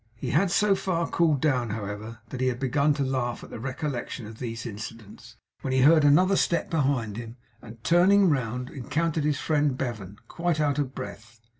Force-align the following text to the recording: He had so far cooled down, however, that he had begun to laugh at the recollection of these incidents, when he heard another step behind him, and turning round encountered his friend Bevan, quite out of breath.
He 0.15 0.31
had 0.31 0.49
so 0.49 0.73
far 0.73 1.07
cooled 1.07 1.41
down, 1.41 1.69
however, 1.69 2.21
that 2.29 2.41
he 2.41 2.47
had 2.47 2.59
begun 2.59 2.95
to 2.95 3.03
laugh 3.03 3.43
at 3.43 3.51
the 3.51 3.59
recollection 3.59 4.25
of 4.25 4.39
these 4.39 4.65
incidents, 4.65 5.37
when 5.61 5.73
he 5.73 5.81
heard 5.81 6.03
another 6.03 6.35
step 6.35 6.71
behind 6.71 7.17
him, 7.17 7.37
and 7.61 7.83
turning 7.83 8.27
round 8.27 8.71
encountered 8.71 9.25
his 9.25 9.39
friend 9.39 9.77
Bevan, 9.77 10.17
quite 10.27 10.59
out 10.59 10.79
of 10.79 10.95
breath. 10.95 11.39